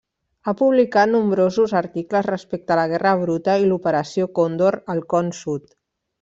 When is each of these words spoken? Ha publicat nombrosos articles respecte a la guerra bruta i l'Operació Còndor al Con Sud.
Ha 0.45 0.51
publicat 0.61 1.11
nombrosos 1.11 1.75
articles 1.81 2.25
respecte 2.29 2.75
a 2.77 2.79
la 2.81 2.87
guerra 2.95 3.13
bruta 3.25 3.59
i 3.65 3.69
l'Operació 3.73 4.29
Còndor 4.41 4.81
al 4.95 5.05
Con 5.15 5.31
Sud. 5.45 5.71